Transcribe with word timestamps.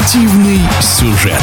Спортивный 0.00 0.60
сюжет. 0.80 1.42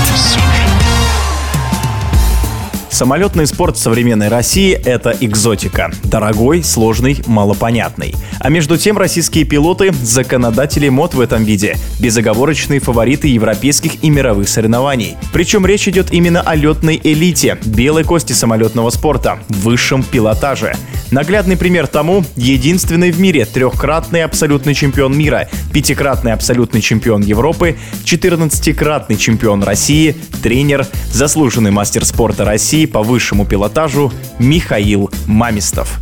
Самолетный 2.90 3.46
спорт 3.46 3.78
современной 3.78 4.30
России– 4.30 4.72
это 4.86 5.16
экзотика. 5.20 5.92
Дорогой, 6.04 6.64
сложный, 6.64 7.22
малопонятный. 7.28 8.16
А 8.40 8.50
между 8.50 8.76
тем 8.76 8.98
российские 8.98 9.46
пилоты– 9.46 9.94
законодатели 10.02 10.90
мод 10.90 11.14
в 11.14 11.22
этом 11.22 11.44
виде, 11.44 11.78
безоговорочные 12.00 12.80
фавориты 12.80 13.28
европейских 13.28 14.04
и 14.04 14.10
мировых 14.10 14.50
соревнований. 14.50 15.16
Причем 15.32 15.64
речь 15.64 15.88
идет 15.88 16.12
именно 16.12 16.42
о 16.42 16.56
летной 16.56 17.00
элите, 17.04 17.60
белой 17.64 18.04
кости 18.04 18.34
самолетного 18.34 18.90
спорта, 18.90 19.38
высшем 19.50 20.02
пилотаже. 20.02 20.76
Наглядный 21.12 21.56
пример 21.56 21.88
тому– 21.88 22.24
единственный 22.36 23.12
в 23.12 23.20
мире 23.20 23.46
трехкратный 23.46 24.24
абсолютный 24.24 24.74
чемпион 24.74 25.18
мира, 25.18 25.50
пятикратный 25.74 26.34
абсолютный 26.34 26.82
чемпион 26.82 27.22
Европы, 27.22 27.78
14-кратный 28.04 29.16
чемпион 29.16 29.64
России, 29.64 30.16
тренер, 30.44 30.86
заслуженный 31.12 31.72
мастер 31.72 32.04
спорта 32.04 32.44
России 32.44 32.86
по 32.86 33.04
высшему 33.04 33.46
пилотажу 33.46 34.12
Михаил 34.40 35.10
Мамистов 35.28 36.00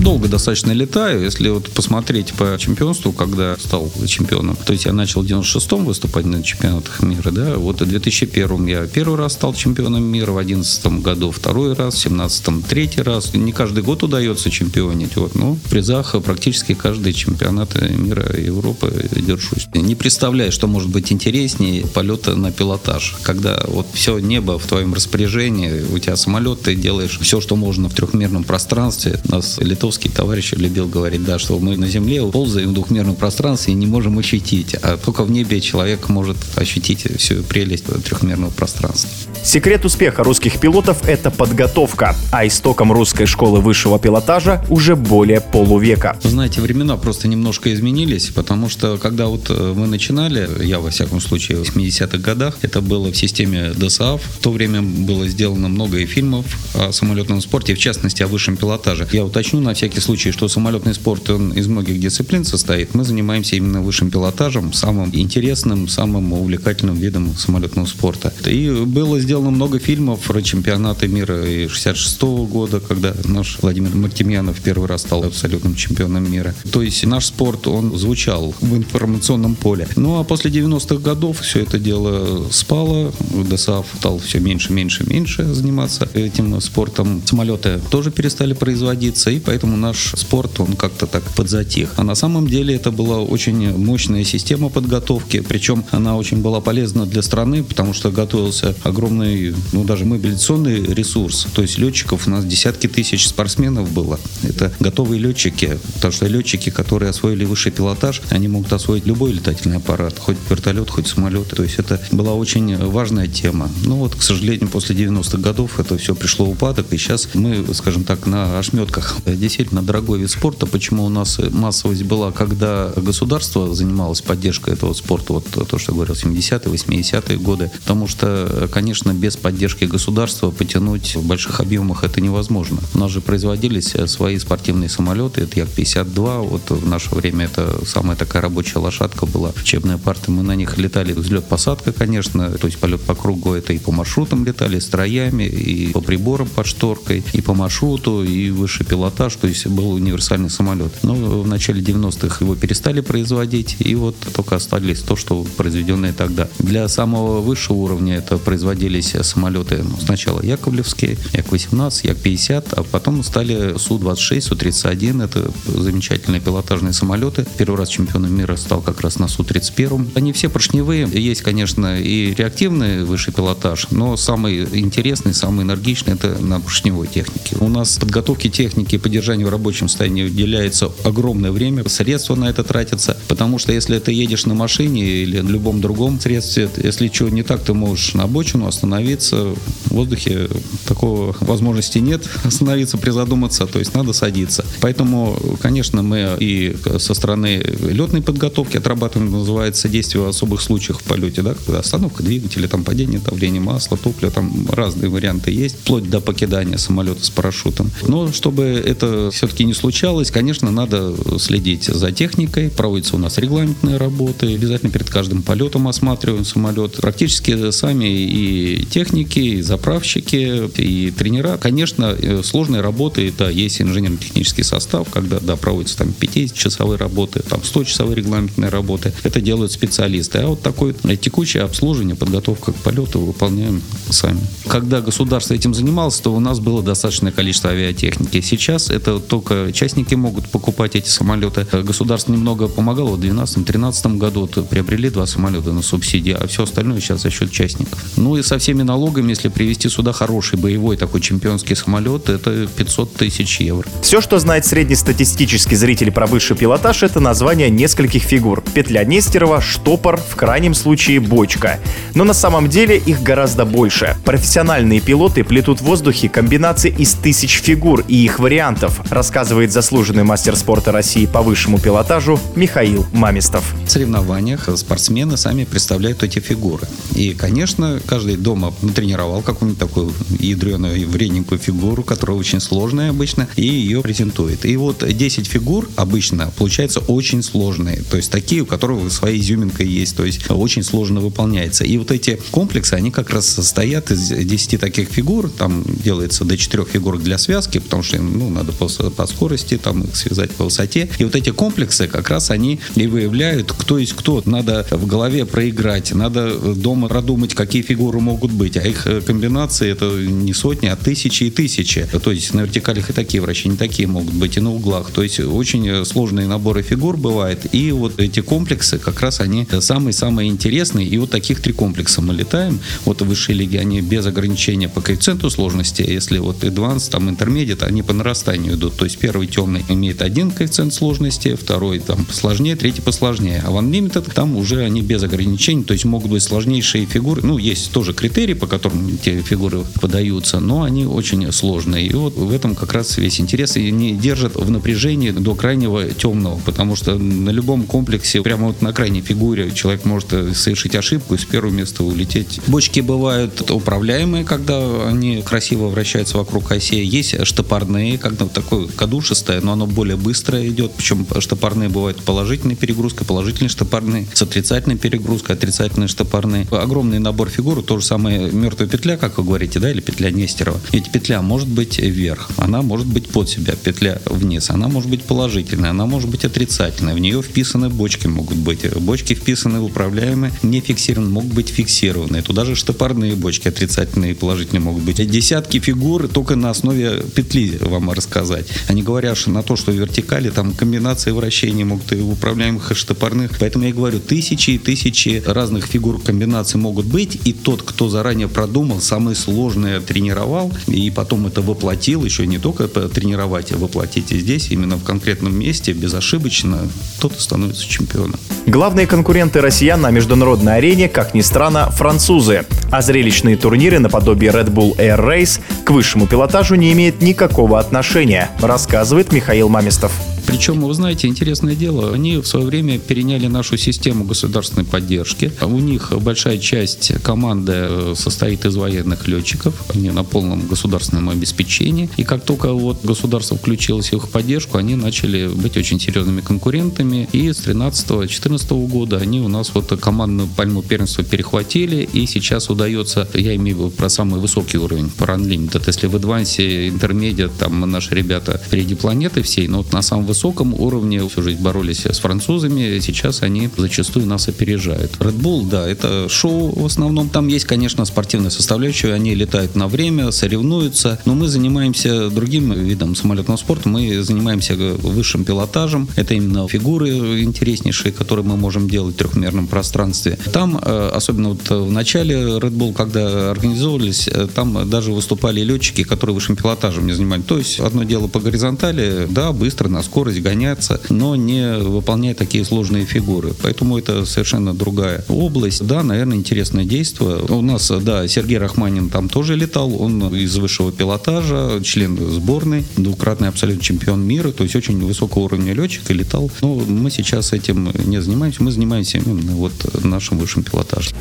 долго 0.00 0.28
достаточно 0.28 0.72
летаю. 0.72 1.22
Если 1.22 1.48
вот 1.48 1.70
посмотреть 1.70 2.32
по 2.34 2.56
чемпионству, 2.58 3.12
когда 3.12 3.56
стал 3.58 3.90
чемпионом, 4.06 4.56
то 4.56 4.72
есть 4.72 4.84
я 4.86 4.92
начал 4.92 5.22
в 5.22 5.26
96-м 5.26 5.84
выступать 5.84 6.26
на 6.26 6.42
чемпионатах 6.42 7.02
мира, 7.02 7.30
да, 7.30 7.56
вот 7.56 7.80
в 7.80 7.86
2001 7.86 8.66
я 8.66 8.86
первый 8.86 9.18
раз 9.18 9.34
стал 9.34 9.54
чемпионом 9.54 10.04
мира, 10.04 10.32
в 10.32 10.36
2011 10.36 10.86
году 11.02 11.30
второй 11.30 11.74
раз, 11.74 11.94
в 11.94 12.02
2017 12.02 12.66
третий 12.68 13.02
раз. 13.02 13.34
Не 13.34 13.52
каждый 13.52 13.82
год 13.82 14.02
удается 14.02 14.50
чемпионить, 14.50 15.16
вот, 15.16 15.34
но 15.34 15.54
в 15.54 15.60
призах 15.70 16.14
практически 16.22 16.74
каждый 16.74 17.12
чемпионат 17.12 17.74
мира 17.90 18.36
Европы 18.36 19.08
держусь. 19.14 19.68
Не 19.74 19.94
представляю, 19.94 20.52
что 20.52 20.66
может 20.66 20.90
быть 20.90 21.12
интереснее 21.12 21.86
полета 21.86 22.36
на 22.36 22.52
пилотаж, 22.52 23.16
когда 23.22 23.62
вот 23.66 23.86
все 23.92 24.18
небо 24.18 24.58
в 24.58 24.66
твоем 24.66 24.94
распоряжении, 24.94 25.82
у 25.92 25.98
тебя 25.98 26.16
самолет, 26.16 26.62
ты 26.62 26.74
делаешь 26.74 27.18
все, 27.20 27.40
что 27.40 27.56
можно 27.56 27.88
в 27.88 27.94
трехмерном 27.94 28.44
пространстве. 28.44 29.20
У 29.28 29.32
нас 29.32 29.58
литовский 29.88 30.10
товарищ 30.10 30.52
любил 30.52 30.86
говорить, 30.86 31.24
да, 31.24 31.38
что 31.38 31.58
мы 31.58 31.74
на 31.78 31.88
Земле 31.88 32.22
ползаем 32.26 32.70
в 32.70 32.74
двухмерном 32.74 33.16
пространстве 33.16 33.72
и 33.72 33.76
не 33.76 33.86
можем 33.86 34.18
ощутить, 34.18 34.74
а 34.74 34.98
только 34.98 35.24
в 35.24 35.30
небе 35.30 35.62
человек 35.62 36.10
может 36.10 36.36
ощутить 36.56 37.06
всю 37.18 37.42
прелесть 37.42 37.86
трехмерного 38.04 38.50
пространства. 38.50 39.08
Секрет 39.42 39.86
успеха 39.86 40.24
русских 40.24 40.60
пилотов– 40.60 40.98
это 41.08 41.30
подготовка, 41.30 42.14
а 42.30 42.46
истоком 42.46 42.92
русской 42.92 43.24
школы 43.24 43.60
высшего 43.60 43.98
пилотажа 43.98 44.62
уже 44.68 44.94
более 44.94 45.40
полувека. 45.40 46.18
Вы 46.22 46.30
знаете, 46.30 46.60
времена 46.60 46.98
просто 46.98 47.28
немножко 47.28 47.72
изменились, 47.72 48.28
потому 48.28 48.68
что 48.68 48.98
когда 48.98 49.28
вот 49.28 49.48
э, 49.48 49.72
мы 49.74 49.86
начинали, 49.86 50.48
я 50.64 50.80
во 50.80 50.90
всяком 50.90 51.22
случае 51.22 51.58
в 51.58 51.62
80-х 51.62 52.18
годах, 52.18 52.58
это 52.60 52.82
было 52.82 53.10
в 53.10 53.16
системе 53.16 53.72
ДСАФ. 53.74 54.20
В 54.20 54.38
то 54.42 54.50
время 54.50 54.82
было 54.82 55.26
сделано 55.28 55.68
много 55.68 55.96
и 55.98 56.04
фильмов 56.04 56.44
о 56.74 56.92
самолетном 56.92 57.40
спорте, 57.40 57.74
в 57.74 57.78
частности 57.78 58.22
о 58.22 58.26
высшем 58.26 58.58
пилотаже. 58.58 59.08
Я 59.12 59.24
уточню 59.24 59.60
на 59.60 59.74
всякий 59.78 60.00
случай, 60.00 60.32
что 60.32 60.48
самолетный 60.48 60.92
спорт 60.92 61.30
он 61.30 61.52
из 61.52 61.68
многих 61.68 62.00
дисциплин 62.00 62.44
состоит, 62.44 62.94
мы 62.94 63.04
занимаемся 63.04 63.54
именно 63.54 63.80
высшим 63.80 64.10
пилотажем, 64.10 64.72
самым 64.72 65.10
интересным, 65.12 65.86
самым 65.86 66.32
увлекательным 66.32 66.96
видом 66.96 67.36
самолетного 67.36 67.86
спорта. 67.86 68.32
И 68.44 68.70
было 68.70 69.20
сделано 69.20 69.50
много 69.50 69.78
фильмов 69.78 70.18
про 70.20 70.42
чемпионаты 70.42 71.06
мира 71.06 71.46
и 71.46 71.68
66 71.68 72.22
-го 72.22 72.46
года, 72.48 72.80
когда 72.80 73.14
наш 73.24 73.58
Владимир 73.62 73.94
Мартемьянов 73.94 74.60
первый 74.60 74.88
раз 74.88 75.02
стал 75.02 75.22
абсолютным 75.22 75.76
чемпионом 75.76 76.28
мира. 76.28 76.54
То 76.72 76.82
есть 76.82 77.06
наш 77.06 77.26
спорт, 77.26 77.68
он 77.68 77.96
звучал 77.96 78.54
в 78.60 78.76
информационном 78.76 79.54
поле. 79.54 79.86
Ну 79.94 80.18
а 80.18 80.24
после 80.24 80.50
90-х 80.50 80.96
годов 80.96 81.40
все 81.40 81.60
это 81.60 81.78
дело 81.78 82.48
спало, 82.50 83.12
ДСАФ 83.50 83.86
стал 83.98 84.18
все 84.18 84.40
меньше, 84.40 84.72
меньше, 84.72 85.04
меньше 85.06 85.44
заниматься 85.44 86.08
этим 86.14 86.60
спортом. 86.60 87.22
Самолеты 87.24 87.80
тоже 87.90 88.10
перестали 88.10 88.54
производиться, 88.54 89.30
и 89.30 89.38
поэтому 89.38 89.67
наш 89.76 90.12
спорт, 90.16 90.60
он 90.60 90.74
как-то 90.74 91.06
так 91.06 91.22
подзатих. 91.32 91.94
А 91.96 92.04
на 92.04 92.14
самом 92.14 92.48
деле 92.48 92.74
это 92.74 92.90
была 92.90 93.18
очень 93.18 93.76
мощная 93.76 94.24
система 94.24 94.68
подготовки, 94.68 95.40
причем 95.40 95.84
она 95.90 96.16
очень 96.16 96.38
была 96.38 96.60
полезна 96.60 97.06
для 97.06 97.22
страны, 97.22 97.62
потому 97.62 97.92
что 97.92 98.10
готовился 98.10 98.74
огромный, 98.82 99.54
ну 99.72 99.84
даже 99.84 100.04
мобилизационный 100.04 100.82
ресурс. 100.82 101.46
То 101.54 101.62
есть 101.62 101.78
летчиков 101.78 102.26
у 102.26 102.30
нас 102.30 102.44
десятки 102.44 102.86
тысяч 102.86 103.26
спортсменов 103.26 103.90
было. 103.90 104.18
Это 104.42 104.72
готовые 104.80 105.20
летчики, 105.20 105.78
потому 105.94 106.12
что 106.12 106.26
летчики, 106.26 106.70
которые 106.70 107.10
освоили 107.10 107.44
высший 107.44 107.72
пилотаж, 107.72 108.22
они 108.30 108.48
могут 108.48 108.72
освоить 108.72 109.06
любой 109.06 109.32
летательный 109.32 109.76
аппарат, 109.76 110.18
хоть 110.18 110.36
вертолет, 110.48 110.90
хоть 110.90 111.06
самолет. 111.06 111.48
То 111.48 111.62
есть 111.62 111.78
это 111.78 112.00
была 112.12 112.34
очень 112.34 112.76
важная 112.76 113.26
тема. 113.26 113.70
Но 113.84 113.96
вот, 113.96 114.14
к 114.14 114.22
сожалению, 114.22 114.68
после 114.68 114.96
90-х 114.96 115.38
годов 115.38 115.80
это 115.80 115.98
все 115.98 116.14
пришло 116.14 116.46
в 116.46 116.50
упадок, 116.50 116.92
и 116.92 116.96
сейчас 116.98 117.28
мы, 117.34 117.64
скажем 117.74 118.04
так, 118.04 118.26
на 118.26 118.58
ошметках. 118.58 119.18
Действительно, 119.26 119.57
действительно 119.58 119.82
дорогой 119.82 120.20
вид 120.20 120.30
спорта. 120.30 120.66
Почему 120.66 121.04
у 121.04 121.08
нас 121.08 121.40
массовость 121.50 122.04
была, 122.04 122.30
когда 122.30 122.92
государство 122.94 123.74
занималось 123.74 124.20
поддержкой 124.20 124.74
этого 124.74 124.92
спорта, 124.92 125.32
вот 125.32 125.46
то, 125.46 125.78
что 125.78 125.92
я 125.92 125.96
говорил, 125.96 126.14
70-е, 126.14 126.72
80-е 126.72 127.38
годы. 127.38 127.70
Потому 127.80 128.06
что, 128.06 128.68
конечно, 128.72 129.12
без 129.12 129.36
поддержки 129.36 129.84
государства 129.84 130.52
потянуть 130.52 131.16
в 131.16 131.26
больших 131.26 131.58
объемах 131.58 132.04
это 132.04 132.20
невозможно. 132.20 132.78
У 132.94 132.98
нас 132.98 133.10
же 133.10 133.20
производились 133.20 133.96
свои 134.06 134.38
спортивные 134.38 134.88
самолеты, 134.88 135.40
это 135.40 135.58
Як-52, 135.58 136.48
вот 136.48 136.70
в 136.70 136.86
наше 136.86 137.12
время 137.16 137.46
это 137.46 137.84
самая 137.84 138.16
такая 138.16 138.42
рабочая 138.42 138.78
лошадка 138.78 139.26
была, 139.26 139.52
учебная 139.60 139.98
парта, 139.98 140.30
мы 140.30 140.44
на 140.44 140.54
них 140.54 140.78
летали, 140.78 141.12
взлет-посадка, 141.12 141.92
конечно, 141.92 142.50
то 142.50 142.68
есть 142.68 142.78
полет 142.78 143.00
по 143.00 143.16
кругу, 143.16 143.54
это 143.54 143.72
и 143.72 143.78
по 143.78 143.90
маршрутам 143.90 144.44
летали, 144.44 144.78
строями, 144.78 145.44
и 145.44 145.90
по 145.92 146.00
приборам 146.00 146.48
под 146.48 146.66
шторкой, 146.66 147.24
и 147.32 147.40
по 147.40 147.54
маршруту, 147.54 148.22
и 148.22 148.50
высший 148.50 148.86
пилотаж, 148.86 149.34
то 149.34 149.47
есть 149.48 149.66
был 149.66 149.92
универсальный 149.92 150.50
самолет. 150.50 150.92
Но 151.02 151.14
в 151.14 151.46
начале 151.46 151.80
90-х 151.82 152.44
его 152.44 152.54
перестали 152.54 153.00
производить, 153.00 153.76
и 153.78 153.94
вот 153.94 154.16
только 154.34 154.56
остались 154.56 155.00
то, 155.00 155.16
что 155.16 155.44
произведенное 155.56 156.12
тогда. 156.12 156.48
Для 156.58 156.88
самого 156.88 157.40
высшего 157.40 157.76
уровня 157.76 158.16
это 158.16 158.38
производились 158.38 159.14
самолеты 159.22 159.82
ну, 159.82 159.96
сначала 160.00 160.42
Яковлевские, 160.42 161.16
Як-18, 161.32 162.06
Як-50, 162.06 162.74
а 162.76 162.82
потом 162.82 163.22
стали 163.22 163.76
Су-26, 163.78 164.40
Су-31. 164.40 165.24
Это 165.24 165.50
замечательные 165.66 166.40
пилотажные 166.40 166.92
самолеты. 166.92 167.46
Первый 167.56 167.78
раз 167.78 167.88
чемпионом 167.88 168.32
мира 168.34 168.56
стал 168.56 168.80
как 168.80 169.00
раз 169.00 169.18
на 169.18 169.28
Су-31. 169.28 170.12
Они 170.14 170.32
все 170.32 170.48
поршневые. 170.48 171.08
Есть, 171.12 171.42
конечно, 171.42 172.00
и 172.00 172.34
реактивный 172.34 173.04
высший 173.04 173.32
пилотаж, 173.32 173.88
но 173.90 174.16
самый 174.16 174.64
интересный, 174.78 175.34
самый 175.34 175.64
энергичный 175.64 176.14
это 176.14 176.38
на 176.40 176.60
поршневой 176.60 177.06
технике. 177.06 177.56
У 177.60 177.68
нас 177.68 177.98
подготовки 177.98 178.48
техники 178.48 178.96
и 178.96 178.98
поддержания 178.98 179.37
в 179.44 179.48
рабочем 179.48 179.88
состоянии 179.88 180.24
уделяется 180.24 180.90
огромное 181.04 181.50
время, 181.50 181.88
средства 181.88 182.34
на 182.34 182.48
это 182.48 182.64
тратятся, 182.64 183.16
потому 183.28 183.58
что 183.58 183.72
если 183.72 183.98
ты 183.98 184.12
едешь 184.12 184.46
на 184.46 184.54
машине 184.54 185.04
или 185.04 185.40
на 185.40 185.48
любом 185.48 185.80
другом 185.80 186.20
средстве, 186.20 186.68
если 186.76 187.08
что 187.08 187.28
не 187.28 187.42
так, 187.42 187.62
ты 187.62 187.74
можешь 187.74 188.14
на 188.14 188.24
обочину 188.24 188.66
остановиться, 188.66 189.54
в 189.86 189.90
воздухе 189.90 190.48
такого 190.86 191.36
возможности 191.40 191.98
нет 191.98 192.28
остановиться, 192.44 192.98
призадуматься, 192.98 193.66
то 193.66 193.78
есть 193.78 193.94
надо 193.94 194.12
садиться. 194.12 194.64
Поэтому, 194.80 195.38
конечно, 195.60 196.02
мы 196.02 196.36
и 196.38 196.76
со 196.98 197.14
стороны 197.14 197.62
летной 197.80 198.22
подготовки 198.22 198.76
отрабатываем, 198.76 199.30
называется, 199.30 199.88
действие 199.88 200.22
в 200.24 200.28
особых 200.28 200.60
случаях 200.60 201.00
в 201.00 201.04
полете, 201.04 201.42
да, 201.42 201.54
когда 201.54 201.80
остановка 201.80 202.22
двигателя, 202.22 202.68
там 202.68 202.84
падение 202.84 203.20
давления 203.20 203.60
масла, 203.60 203.96
топлива, 203.96 204.30
там 204.30 204.66
разные 204.70 205.08
варианты 205.08 205.50
есть, 205.50 205.76
вплоть 205.76 206.08
до 206.08 206.20
покидания 206.20 206.76
самолета 206.76 207.24
с 207.24 207.30
парашютом. 207.30 207.90
Но 208.06 208.32
чтобы 208.32 208.64
это 208.64 209.27
все-таки 209.30 209.64
не 209.64 209.74
случалось, 209.74 210.30
конечно, 210.30 210.70
надо 210.70 211.14
следить 211.38 211.84
за 211.84 212.12
техникой. 212.12 212.70
Проводятся 212.70 213.16
у 213.16 213.18
нас 213.18 213.38
регламентные 213.38 213.96
работы. 213.96 214.54
Обязательно 214.54 214.90
перед 214.90 215.10
каждым 215.10 215.42
полетом 215.42 215.88
осматриваем 215.88 216.44
самолет. 216.44 216.96
Практически 216.96 217.70
сами 217.70 218.06
и 218.06 218.86
техники, 218.86 219.38
и 219.38 219.62
заправщики, 219.62 220.70
и 220.80 221.10
тренера. 221.10 221.56
Конечно, 221.58 222.16
э, 222.16 222.42
сложные 222.44 222.80
работы, 222.80 223.28
это 223.28 223.48
есть 223.48 223.82
инженерно-технический 223.82 224.62
состав, 224.62 225.08
когда 225.10 225.40
да, 225.40 225.56
проводятся 225.56 225.98
там 225.98 226.14
50-часовые 226.18 226.96
работы, 226.98 227.40
там 227.40 227.60
100-часовые 227.60 228.14
регламентные 228.14 228.70
работы. 228.70 229.12
Это 229.24 229.40
делают 229.40 229.72
специалисты. 229.72 230.38
А 230.38 230.46
вот 230.46 230.62
такое 230.62 230.94
текущее 231.20 231.64
обслуживание, 231.64 232.14
подготовка 232.14 232.72
к 232.72 232.76
полету 232.76 233.20
выполняем 233.20 233.82
сами. 234.10 234.40
Когда 234.68 235.00
государство 235.00 235.54
этим 235.54 235.74
занималось, 235.74 236.20
то 236.20 236.32
у 236.32 236.40
нас 236.40 236.60
было 236.60 236.82
достаточное 236.82 237.32
количество 237.32 237.70
авиатехники. 237.70 238.40
Сейчас 238.40 238.90
это 238.90 239.08
это 239.08 239.17
только 239.26 239.72
частники 239.72 240.14
могут 240.14 240.48
покупать 240.48 240.96
эти 240.96 241.08
самолеты. 241.08 241.66
Государство 241.82 242.32
немного 242.32 242.68
помогало 242.68 243.16
в 243.16 243.20
2012-2013 243.20 244.16
году, 244.18 244.40
вот, 244.42 244.68
приобрели 244.68 245.10
два 245.10 245.26
самолета 245.26 245.72
на 245.72 245.82
субсидии, 245.82 246.32
а 246.32 246.46
все 246.46 246.62
остальное 246.62 247.00
сейчас 247.00 247.22
за 247.22 247.30
счет 247.30 247.50
частников. 247.50 248.02
Ну 248.16 248.36
и 248.36 248.42
со 248.42 248.58
всеми 248.58 248.82
налогами, 248.82 249.30
если 249.30 249.48
привезти 249.48 249.88
сюда 249.88 250.12
хороший 250.12 250.58
боевой 250.58 250.96
такой 250.96 251.20
чемпионский 251.20 251.74
самолет, 251.74 252.28
это 252.28 252.66
500 252.66 253.14
тысяч 253.14 253.60
евро. 253.60 253.88
Все, 254.02 254.20
что 254.20 254.38
знает 254.38 254.66
среднестатистический 254.66 255.76
зритель 255.76 256.12
про 256.12 256.26
высший 256.26 256.56
пилотаж, 256.56 257.02
это 257.02 257.20
название 257.20 257.70
нескольких 257.70 258.22
фигур. 258.22 258.62
Петля 258.74 259.04
Нестерова, 259.04 259.60
штопор, 259.60 260.16
в 260.18 260.36
крайнем 260.36 260.74
случае 260.74 261.20
бочка. 261.20 261.80
Но 262.14 262.24
на 262.24 262.34
самом 262.34 262.68
деле 262.68 262.96
их 262.98 263.22
гораздо 263.22 263.64
больше. 263.64 264.16
Профессиональные 264.24 265.00
пилоты 265.00 265.44
плетут 265.44 265.80
в 265.80 265.84
воздухе 265.84 266.28
комбинации 266.28 266.94
из 266.96 267.14
тысяч 267.14 267.60
фигур 267.60 268.04
и 268.08 268.16
их 268.24 268.38
вариантов, 268.38 269.00
рассказывает 269.10 269.72
заслуженный 269.72 270.24
мастер 270.24 270.56
спорта 270.56 270.92
России 270.92 271.26
по 271.26 271.42
высшему 271.42 271.78
пилотажу 271.78 272.38
Михаил 272.56 273.06
Мамистов. 273.12 273.74
В 273.86 273.90
соревнованиях 273.90 274.68
спортсмены 274.76 275.36
сами 275.36 275.64
представляют 275.64 276.22
эти 276.22 276.38
фигуры. 276.38 276.86
И, 277.14 277.34
конечно, 277.34 278.00
каждый 278.06 278.36
дома 278.36 278.74
натренировал 278.82 279.42
какую-нибудь 279.42 279.78
такую 279.80 280.12
ядреную 280.38 281.08
вредненькую 281.08 281.58
фигуру, 281.58 282.02
которая 282.02 282.36
очень 282.36 282.60
сложная 282.60 283.10
обычно, 283.10 283.48
и 283.56 283.66
ее 283.66 284.02
презентует. 284.02 284.64
И 284.64 284.76
вот 284.76 285.04
10 285.06 285.46
фигур 285.46 285.88
обычно 285.96 286.52
получаются 286.56 287.00
очень 287.00 287.42
сложные. 287.42 288.02
То 288.10 288.16
есть 288.16 288.30
такие, 288.30 288.62
у 288.62 288.66
которых 288.66 289.10
своя 289.12 289.36
изюминка 289.38 289.82
есть. 289.82 290.16
То 290.16 290.24
есть 290.24 290.50
очень 290.50 290.82
сложно 290.82 291.20
выполняется. 291.20 291.84
И 291.84 291.96
вот 291.98 292.10
эти 292.10 292.38
комплексы, 292.50 292.94
они 292.94 293.10
как 293.10 293.30
раз 293.30 293.46
состоят 293.46 294.10
из 294.10 294.28
10 294.28 294.80
таких 294.80 295.08
фигур. 295.08 295.50
Там 295.50 295.84
делается 295.86 296.44
до 296.44 296.56
4 296.56 296.84
фигур 296.84 297.18
для 297.18 297.38
связки, 297.38 297.78
потому 297.78 298.02
что 298.02 298.20
ну, 298.20 298.50
надо 298.50 298.72
по, 298.88 299.10
по 299.10 299.26
скорости 299.26 299.78
там 299.78 300.02
их 300.02 300.16
связать 300.16 300.50
по 300.50 300.64
высоте. 300.64 301.08
И 301.18 301.24
вот 301.24 301.34
эти 301.34 301.50
комплексы 301.50 302.06
как 302.08 302.30
раз 302.30 302.50
они 302.50 302.80
и 302.94 303.06
выявляют, 303.06 303.72
кто 303.72 303.98
есть 303.98 304.14
кто. 304.14 304.42
Надо 304.46 304.86
в 304.90 305.06
голове 305.06 305.44
проиграть, 305.44 306.12
надо 306.12 306.74
дома 306.74 307.08
продумать, 307.08 307.54
какие 307.54 307.82
фигуры 307.82 308.20
могут 308.20 308.52
быть. 308.52 308.76
А 308.76 308.80
их 308.80 309.06
комбинации 309.26 309.90
это 309.90 310.06
не 310.06 310.54
сотни, 310.54 310.86
а 310.86 310.96
тысячи 310.96 311.44
и 311.44 311.50
тысячи. 311.50 312.06
То 312.22 312.30
есть 312.32 312.54
на 312.54 312.62
вертикалях 312.62 313.10
и 313.10 313.12
такие 313.12 313.40
вращения, 313.40 313.76
такие 313.76 314.08
могут 314.08 314.34
быть, 314.34 314.56
и 314.56 314.60
на 314.60 314.72
углах. 314.72 315.10
То 315.10 315.22
есть 315.22 315.40
очень 315.40 316.04
сложные 316.04 316.46
наборы 316.46 316.82
фигур 316.82 317.16
бывает. 317.16 317.66
И 317.74 317.92
вот 317.92 318.18
эти 318.18 318.40
комплексы 318.40 318.98
как 318.98 319.20
раз 319.20 319.40
они 319.40 319.66
самые-самые 319.80 320.48
интересные. 320.48 321.06
И 321.06 321.18
вот 321.18 321.30
таких 321.30 321.60
три 321.60 321.72
комплекса 321.72 322.22
мы 322.22 322.34
летаем. 322.34 322.80
Вот 323.04 323.22
в 323.22 323.26
высшей 323.26 323.54
лиге 323.54 323.80
они 323.80 324.00
без 324.00 324.26
ограничения 324.26 324.88
по 324.88 325.00
коэффициенту 325.00 325.50
сложности. 325.50 326.02
Если 326.02 326.38
вот 326.38 326.64
Advanced, 326.64 327.10
там 327.10 327.28
Intermediate, 327.28 327.84
они 327.84 328.02
по 328.02 328.12
нарастанию 328.12 328.76
идут. 328.78 328.96
То 328.96 329.04
есть 329.04 329.18
первый 329.18 329.46
темный 329.46 329.84
имеет 329.88 330.22
один 330.22 330.50
коэффициент 330.50 330.94
сложности, 330.94 331.54
второй 331.54 331.98
там 331.98 332.24
посложнее, 332.24 332.76
третий 332.76 333.02
посложнее. 333.02 333.62
А 333.66 333.70
в 333.70 333.76
Unlimited 333.76 334.32
там 334.32 334.56
уже 334.56 334.84
они 334.84 335.02
без 335.02 335.22
ограничений, 335.22 335.84
то 335.84 335.92
есть 335.92 336.04
могут 336.04 336.30
быть 336.30 336.42
сложнейшие 336.42 337.06
фигуры. 337.06 337.42
Ну, 337.42 337.58
есть 337.58 337.92
тоже 337.92 338.14
критерии, 338.14 338.54
по 338.54 338.66
которым 338.66 339.08
эти 339.08 339.42
фигуры 339.42 339.84
подаются, 340.00 340.60
но 340.60 340.82
они 340.82 341.04
очень 341.04 341.50
сложные. 341.52 342.06
И 342.06 342.14
вот 342.14 342.34
в 342.34 342.52
этом 342.52 342.74
как 342.74 342.92
раз 342.92 343.18
весь 343.18 343.40
интерес. 343.40 343.76
И 343.76 343.88
они 343.88 344.14
держат 344.14 344.54
в 344.54 344.70
напряжении 344.70 345.30
до 345.30 345.54
крайнего 345.54 346.08
темного, 346.08 346.60
потому 346.64 346.96
что 346.96 347.18
на 347.18 347.50
любом 347.50 347.82
комплексе, 347.84 348.42
прямо 348.42 348.68
вот 348.68 348.82
на 348.82 348.92
крайней 348.92 349.20
фигуре, 349.20 349.72
человек 349.72 350.04
может 350.04 350.28
совершить 350.56 350.94
ошибку 350.94 351.34
и 351.34 351.38
с 351.38 351.44
первого 351.44 351.72
места 351.72 352.04
улететь. 352.04 352.60
Бочки 352.66 353.00
бывают 353.00 353.70
управляемые, 353.70 354.44
когда 354.44 355.08
они 355.08 355.42
красиво 355.42 355.88
вращаются 355.88 356.38
вокруг 356.38 356.70
оси. 356.70 357.02
Есть 357.02 357.44
штопорные, 357.44 358.18
когда 358.18 358.44
вот 358.44 358.52
такое 358.68 358.86
кадушистое, 358.88 359.60
но 359.62 359.72
оно 359.72 359.86
более 359.86 360.16
быстро 360.16 360.66
идет. 360.68 360.92
Причем 360.92 361.26
штопорные 361.38 361.88
бывают 361.88 362.22
положительной 362.22 362.76
перегрузкой, 362.76 363.26
положительные 363.26 363.70
штопорные, 363.70 364.26
с 364.34 364.42
отрицательной 364.42 364.96
перегрузкой, 364.96 365.56
отрицательные 365.56 366.08
штопорные. 366.08 366.66
Огромный 366.70 367.18
набор 367.18 367.48
фигур, 367.48 367.82
то 367.82 367.98
же 367.98 368.04
самое 368.04 368.50
мертвая 368.50 368.88
петля, 368.88 369.16
как 369.16 369.38
вы 369.38 369.44
говорите, 369.44 369.78
да, 369.80 369.90
или 369.90 370.00
петля 370.00 370.30
Нестерова. 370.30 370.78
Ведь 370.92 371.10
петля 371.10 371.40
может 371.40 371.68
быть 371.68 371.98
вверх, 371.98 372.50
она 372.58 372.82
может 372.82 373.06
быть 373.06 373.28
под 373.28 373.48
себя, 373.48 373.74
петля 373.74 374.20
вниз, 374.26 374.68
она 374.68 374.88
может 374.88 375.08
быть 375.08 375.22
положительная, 375.22 375.90
она 375.90 376.04
может 376.04 376.28
быть 376.28 376.44
отрицательная. 376.44 377.14
В 377.14 377.18
нее 377.18 377.42
вписаны 377.42 377.88
бочки 377.88 378.26
могут 378.26 378.58
быть. 378.58 378.80
Бочки 378.98 379.34
вписаны 379.34 379.80
управляемые, 379.80 380.52
не 380.62 380.80
фиксированы, 380.80 381.30
могут 381.30 381.54
быть 381.54 381.68
фиксированные. 381.70 382.42
Туда 382.42 382.66
же 382.66 382.74
штопорные 382.74 383.34
бочки 383.34 383.68
отрицательные 383.68 384.32
и 384.32 384.34
положительные 384.34 384.82
могут 384.82 385.04
быть. 385.04 385.26
Десятки 385.30 385.78
фигур 385.78 386.28
только 386.28 386.54
на 386.54 386.68
основе 386.70 387.22
петли 387.34 387.78
вам 387.80 388.10
рассказать. 388.10 388.57
Они 388.88 389.02
говорят 389.02 389.36
что 389.36 389.50
на 389.50 389.62
то, 389.62 389.76
что 389.76 389.92
вертикали 389.92 390.50
там 390.50 390.72
комбинации 390.72 391.30
вращений 391.30 391.84
могут 391.84 392.12
и 392.12 392.20
управляемых, 392.20 392.90
и 392.90 392.94
штопорных. 392.94 393.52
Поэтому 393.58 393.84
я 393.84 393.92
говорю, 393.92 394.20
тысячи 394.20 394.70
и 394.70 394.78
тысячи 394.78 395.42
разных 395.46 395.86
фигур 395.86 396.20
комбинаций 396.20 396.80
могут 396.80 397.06
быть, 397.06 397.38
и 397.44 397.52
тот, 397.52 397.82
кто 397.82 398.08
заранее 398.08 398.48
продумал, 398.48 399.00
самые 399.00 399.34
сложные 399.34 400.00
тренировал, 400.00 400.72
и 400.86 401.10
потом 401.10 401.46
это 401.46 401.62
воплотил, 401.62 402.24
еще 402.24 402.46
не 402.46 402.58
только 402.58 402.88
тренировать, 402.88 403.72
а 403.72 403.76
воплотить 403.76 404.32
и 404.32 404.38
здесь, 404.38 404.70
именно 404.70 404.96
в 404.96 405.04
конкретном 405.04 405.54
месте, 405.54 405.92
безошибочно, 405.92 406.88
тот 407.20 407.36
и 407.36 407.40
становится 407.40 407.86
чемпионом. 407.86 408.38
Главные 408.66 409.06
конкуренты 409.06 409.60
россиян 409.60 410.00
на 410.00 410.10
международной 410.10 410.76
арене, 410.76 411.08
как 411.08 411.34
ни 411.34 411.40
странно, 411.40 411.90
французы. 411.90 412.66
А 412.90 413.02
зрелищные 413.02 413.56
турниры 413.56 413.98
наподобие 413.98 414.50
Red 414.50 414.72
Bull 414.72 414.96
Air 414.96 415.24
Race 415.24 415.60
к 415.84 415.90
высшему 415.90 416.26
пилотажу 416.26 416.74
не 416.74 416.92
имеют 416.92 417.22
никакого 417.22 417.78
отношения, 417.78 418.47
рассказывает 418.60 419.32
Михаил 419.32 419.68
Мамистов. 419.68 420.12
Причем, 420.48 420.80
вы 420.80 420.94
знаете, 420.94 421.28
интересное 421.28 421.74
дело, 421.74 422.14
они 422.14 422.38
в 422.38 422.46
свое 422.46 422.64
время 422.64 422.98
переняли 422.98 423.48
нашу 423.48 423.76
систему 423.76 424.24
государственной 424.24 424.86
поддержки. 424.86 425.52
У 425.60 425.78
них 425.78 426.10
большая 426.22 426.56
часть 426.56 427.12
команды 427.22 427.72
э, 427.74 428.14
состоит 428.16 428.64
из 428.64 428.74
военных 428.74 429.28
летчиков, 429.28 429.74
они 429.92 430.08
на 430.08 430.24
полном 430.24 430.66
государственном 430.66 431.28
обеспечении. 431.28 432.08
И 432.16 432.24
как 432.24 432.44
только 432.44 432.72
вот 432.72 433.04
государство 433.04 433.58
включилось 433.58 434.10
в 434.10 434.16
их 434.16 434.30
поддержку, 434.30 434.78
они 434.78 434.96
начали 434.96 435.48
быть 435.48 435.76
очень 435.76 436.00
серьезными 436.00 436.40
конкурентами. 436.40 437.28
И 437.32 437.52
с 437.52 437.58
13-14 437.66 438.86
года 438.88 439.18
они 439.18 439.42
у 439.42 439.48
нас 439.48 439.72
вот 439.74 440.00
командную 440.00 440.48
пальму 440.48 440.82
первенства 440.82 441.24
перехватили. 441.24 442.08
И 442.14 442.24
сейчас 442.24 442.70
удается, 442.70 443.28
я 443.34 443.54
имею 443.56 443.76
в 443.76 443.80
виду 443.80 443.90
про 443.90 444.08
самый 444.08 444.40
высокий 444.40 444.78
уровень, 444.78 445.10
про 445.10 445.34
Unlimited. 445.34 445.82
Если 445.86 446.06
в 446.06 446.16
Advance, 446.16 446.88
Intermediate, 446.90 447.52
там 447.58 447.78
наши 447.80 448.14
ребята 448.14 448.58
впереди 448.64 448.94
планеты 448.94 449.42
всей, 449.42 449.68
но 449.68 449.78
вот 449.78 449.92
на 449.92 450.00
самом 450.00 450.24
высоком 450.24 450.37
высоком 450.38 450.72
уровне 450.72 451.28
всю 451.28 451.42
жизнь 451.42 451.60
боролись 451.60 452.06
с 452.06 452.20
французами, 452.20 453.00
сейчас 453.00 453.42
они 453.42 453.68
зачастую 453.76 454.24
нас 454.26 454.46
опережают. 454.46 455.16
Red 455.18 455.36
Bull, 455.36 455.68
да, 455.68 455.84
это 455.84 456.28
шоу 456.28 456.78
в 456.78 456.86
основном. 456.86 457.28
Там 457.28 457.48
есть, 457.48 457.64
конечно, 457.64 458.04
спортивная 458.04 458.50
составляющая, 458.50 459.14
они 459.14 459.34
летают 459.34 459.74
на 459.74 459.88
время, 459.88 460.30
соревнуются, 460.30 461.18
но 461.24 461.34
мы 461.34 461.48
занимаемся 461.48 462.30
другим 462.30 462.72
видом 462.72 463.16
самолетного 463.16 463.56
спорта, 463.56 463.88
мы 463.88 464.22
занимаемся 464.22 464.76
высшим 464.76 465.44
пилотажем, 465.44 466.08
это 466.14 466.34
именно 466.34 466.68
фигуры 466.68 467.42
интереснейшие, 467.42 468.12
которые 468.12 468.46
мы 468.46 468.56
можем 468.56 468.88
делать 468.88 469.16
в 469.16 469.18
трехмерном 469.18 469.66
пространстве. 469.66 470.38
Там, 470.52 470.78
э, 470.80 471.10
особенно 471.12 471.48
вот 471.48 471.68
в 471.68 471.90
начале 471.90 472.34
Red 472.34 472.76
Bull, 472.76 472.92
когда 472.92 473.50
организовывались, 473.50 474.28
э, 474.28 474.46
там 474.54 474.88
даже 474.88 475.10
выступали 475.10 475.62
летчики, 475.62 476.04
которые 476.04 476.34
высшим 476.34 476.54
пилотажем 476.54 477.08
не 477.08 477.12
занимались. 477.12 477.44
То 477.44 477.58
есть 477.58 477.80
одно 477.80 478.04
дело 478.04 478.28
по 478.28 478.38
горизонтали, 478.38 479.26
да, 479.28 479.52
быстро, 479.52 479.88
на 479.88 480.04
скорость, 480.04 480.27
скорость, 480.28 480.42
гоняться, 480.42 481.00
но 481.08 481.36
не 481.36 481.78
выполняя 481.78 482.34
такие 482.34 482.64
сложные 482.64 483.04
фигуры. 483.04 483.52
Поэтому 483.62 483.98
это 483.98 484.24
совершенно 484.26 484.74
другая 484.74 485.24
область. 485.28 485.86
Да, 485.86 486.02
наверное, 486.02 486.36
интересное 486.36 486.84
действие. 486.84 487.38
У 487.48 487.62
нас, 487.62 487.90
да, 487.90 488.26
Сергей 488.28 488.58
Рахманин 488.58 489.08
там 489.08 489.28
тоже 489.28 489.56
летал, 489.56 490.00
он 490.00 490.34
из 490.34 490.56
высшего 490.56 490.92
пилотажа, 490.92 491.80
член 491.82 492.16
сборной, 492.16 492.84
двукратный 492.96 493.48
абсолютно 493.48 493.82
чемпион 493.82 494.20
мира, 494.20 494.50
то 494.50 494.64
есть 494.64 494.76
очень 494.76 495.04
высокого 495.04 495.44
уровня 495.44 495.72
летчик 495.72 496.10
и 496.10 496.14
летал. 496.14 496.50
Но 496.60 496.74
мы 496.74 497.10
сейчас 497.10 497.52
этим 497.52 497.90
не 498.04 498.20
занимаемся, 498.20 498.62
мы 498.62 498.70
занимаемся 498.70 499.18
именно 499.18 499.52
вот 499.52 499.72
нашим 500.04 500.38
высшим 500.38 500.62
пилотажем. 500.62 501.16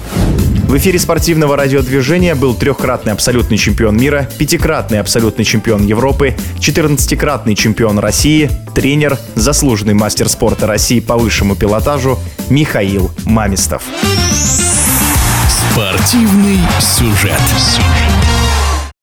В 0.68 0.76
эфире 0.76 1.00
спортивного 1.00 1.56
радиодвижения 1.56 2.36
был 2.36 2.54
трехкратный 2.54 3.14
абсолютный 3.14 3.58
чемпион 3.58 3.96
мира, 3.96 4.30
пятикратный 4.38 5.00
абсолютный 5.00 5.46
чемпион 5.46 5.88
Европы, 5.88 6.36
14-кратный 6.60 7.56
чемпион 7.56 8.00
России, 8.00 8.50
тренер, 8.78 9.18
заслуженный 9.34 9.96
мастер 9.96 10.30
спорта 10.30 10.68
России 10.68 11.00
по 11.00 11.18
высшему 11.18 11.56
пилотажу 11.56 12.20
Михаил 12.48 13.10
Мамистов. 13.26 13.82
Спортивный 15.74 16.60
сюжет. 16.80 17.42
сюжет. 17.58 18.07